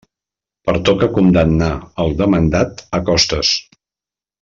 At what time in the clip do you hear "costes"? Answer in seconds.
3.13-3.57